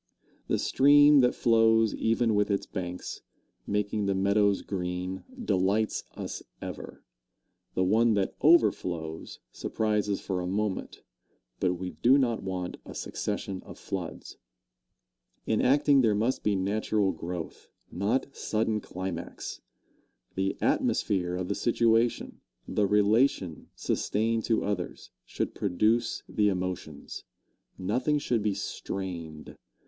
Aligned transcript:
The 0.47 0.57
stream 0.57 1.19
that 1.19 1.35
flows 1.35 1.93
even 1.93 2.33
with 2.33 2.49
its 2.49 2.65
banks, 2.65 3.21
making 3.67 4.07
the 4.07 4.15
meadows 4.15 4.63
green, 4.63 5.23
delights 5.45 6.05
us 6.15 6.41
ever; 6.59 7.03
the 7.75 7.83
one 7.83 8.15
that 8.15 8.33
overflows 8.41 9.41
surprises 9.51 10.19
for 10.19 10.41
a 10.41 10.47
moment. 10.47 11.03
But 11.59 11.75
we 11.75 11.91
do 11.91 12.17
not 12.17 12.41
want 12.41 12.77
a 12.83 12.95
succession 12.95 13.61
of 13.63 13.77
floods. 13.77 14.37
In 15.45 15.61
acting 15.61 16.01
there 16.01 16.15
must 16.15 16.41
be 16.41 16.55
natural 16.55 17.11
growth, 17.11 17.69
not 17.91 18.35
sudden 18.35 18.79
climax. 18.81 19.61
The 20.33 20.57
atmosphere 20.61 21.35
of 21.35 21.47
the 21.47 21.53
situation, 21.53 22.41
the 22.67 22.87
relation 22.87 23.67
sustained 23.75 24.45
to 24.45 24.63
others, 24.65 25.11
should 25.25 25.53
produce 25.53 26.23
the 26.27 26.49
emotions. 26.49 27.23
Nothing 27.77 28.17
should 28.17 28.41
be 28.41 28.55
strained. 28.55 29.55